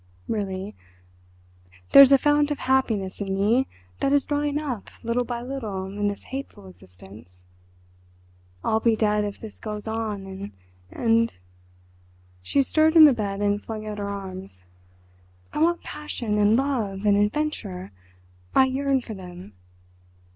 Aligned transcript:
Really, 0.27 0.75
there's 1.91 2.11
a 2.11 2.17
fount 2.17 2.49
of 2.49 2.57
happiness 2.57 3.21
in 3.21 3.35
me, 3.35 3.67
that 3.99 4.11
is 4.11 4.25
drying 4.25 4.59
up, 4.59 4.89
little 5.03 5.23
by 5.25 5.43
little, 5.43 5.85
in 5.85 6.07
this 6.07 6.23
hateful 6.23 6.65
existence. 6.67 7.45
I'll 8.63 8.79
be 8.79 8.95
dead 8.95 9.23
if 9.25 9.39
this 9.39 9.59
goes 9.59 9.85
on—and"—she 9.85 12.63
stirred 12.63 12.95
in 12.95 13.05
the 13.05 13.13
bed 13.13 13.41
and 13.41 13.61
flung 13.63 13.85
out 13.85 13.99
her 13.99 14.09
arms—"I 14.09 15.59
want 15.59 15.83
passion, 15.83 16.39
and 16.39 16.55
love, 16.55 17.05
and 17.05 17.15
adventure—I 17.15 18.65
yearn 18.65 19.01
for 19.01 19.13
them. 19.13 19.53